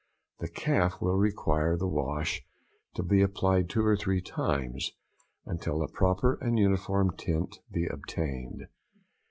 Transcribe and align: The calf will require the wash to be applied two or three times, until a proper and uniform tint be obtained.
The 0.39 0.47
calf 0.49 0.99
will 0.99 1.13
require 1.15 1.77
the 1.77 1.85
wash 1.87 2.41
to 2.95 3.03
be 3.03 3.21
applied 3.21 3.69
two 3.69 3.85
or 3.85 3.95
three 3.95 4.19
times, 4.19 4.93
until 5.45 5.83
a 5.83 5.87
proper 5.91 6.39
and 6.41 6.57
uniform 6.57 7.15
tint 7.15 7.59
be 7.71 7.85
obtained. 7.85 8.63